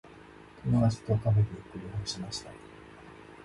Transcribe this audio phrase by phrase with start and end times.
[0.65, 2.51] 友達とカフェでゆっくり話しました。